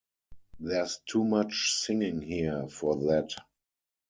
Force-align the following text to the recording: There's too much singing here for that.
There's 0.59 0.99
too 1.05 1.23
much 1.23 1.75
singing 1.77 2.21
here 2.23 2.67
for 2.69 2.95
that. 3.11 3.29